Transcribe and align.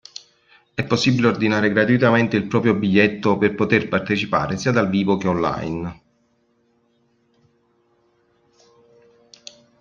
È 0.73 0.83
possibile 0.83 1.27
ordinare 1.27 1.71
gratuitamente 1.71 2.35
il 2.35 2.47
proprio 2.47 2.73
biglietto 2.73 3.37
per 3.37 3.53
poter 3.53 3.87
partecipare 3.87 4.57
sia 4.57 4.71
dal 4.71 4.89
vivo 4.89 5.15
che 5.15 5.27
online. 5.27 6.01